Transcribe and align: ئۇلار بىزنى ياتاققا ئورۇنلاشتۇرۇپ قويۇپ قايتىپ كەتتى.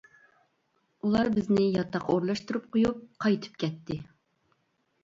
ئۇلار 1.07 1.29
بىزنى 1.35 1.67
ياتاققا 1.67 2.17
ئورۇنلاشتۇرۇپ 2.17 2.67
قويۇپ 2.77 3.05
قايتىپ 3.27 3.63
كەتتى. 3.67 4.01